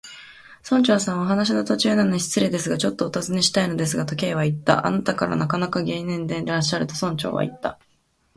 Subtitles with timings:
[0.67, 4.79] 「村長さん、お話の途中なのに失礼ですが、ちょっとおたずねしたいのですが」と、Ｋ はいった。
[4.89, 7.77] 「あなたはなかなか厳密でいらっしゃる」と、村長はいった。